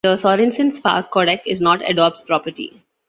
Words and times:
The 0.03 0.17
Sorenson 0.17 0.71
Spark 0.71 1.11
codec 1.13 1.41
is 1.45 1.61
not 1.61 1.87
Adobe's 1.87 2.21
property. 2.21 2.81